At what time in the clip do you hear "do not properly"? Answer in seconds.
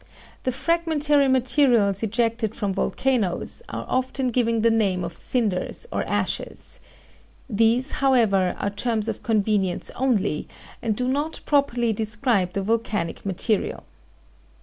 10.95-11.93